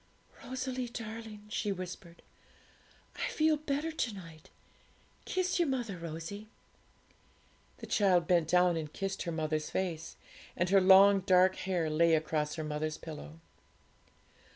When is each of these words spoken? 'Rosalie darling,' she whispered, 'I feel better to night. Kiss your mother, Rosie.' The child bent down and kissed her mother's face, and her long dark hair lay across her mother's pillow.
'Rosalie 0.43 0.89
darling,' 0.89 1.45
she 1.49 1.71
whispered, 1.71 2.23
'I 3.17 3.27
feel 3.29 3.55
better 3.57 3.91
to 3.91 4.13
night. 4.15 4.49
Kiss 5.25 5.59
your 5.59 5.67
mother, 5.67 5.95
Rosie.' 5.99 6.49
The 7.77 7.85
child 7.85 8.25
bent 8.25 8.47
down 8.47 8.77
and 8.77 8.91
kissed 8.91 9.21
her 9.21 9.31
mother's 9.31 9.69
face, 9.69 10.15
and 10.57 10.69
her 10.71 10.81
long 10.81 11.19
dark 11.19 11.55
hair 11.55 11.87
lay 11.87 12.15
across 12.15 12.55
her 12.55 12.63
mother's 12.63 12.97
pillow. 12.97 13.41